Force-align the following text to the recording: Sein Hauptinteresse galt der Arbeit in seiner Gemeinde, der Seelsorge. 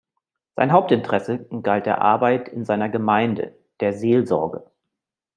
Sein 0.55 0.71
Hauptinteresse 0.71 1.45
galt 1.61 1.85
der 1.85 2.01
Arbeit 2.01 2.49
in 2.49 2.65
seiner 2.65 2.89
Gemeinde, 2.89 3.55
der 3.81 3.93
Seelsorge. 3.93 4.65